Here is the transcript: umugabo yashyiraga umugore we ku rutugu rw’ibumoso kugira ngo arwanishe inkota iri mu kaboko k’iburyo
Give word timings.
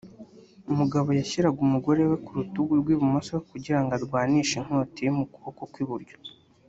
umugabo 0.71 1.07
yashyiraga 1.19 1.59
umugore 1.67 2.01
we 2.09 2.15
ku 2.25 2.31
rutugu 2.39 2.71
rw’ibumoso 2.81 3.33
kugira 3.49 3.79
ngo 3.81 3.91
arwanishe 3.97 4.53
inkota 4.61 4.95
iri 4.99 5.11
mu 5.17 5.23
kaboko 5.33 5.63
k’iburyo 5.73 6.15